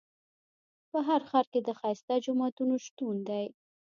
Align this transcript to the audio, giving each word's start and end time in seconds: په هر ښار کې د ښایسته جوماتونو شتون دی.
په 0.91 0.99
هر 1.07 1.21
ښار 1.29 1.45
کې 1.51 1.59
د 1.63 1.69
ښایسته 1.79 2.15
جوماتونو 2.25 2.75
شتون 2.85 3.15
دی. 3.29 3.45